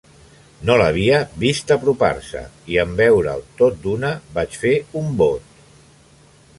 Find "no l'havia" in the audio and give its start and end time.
0.69-1.19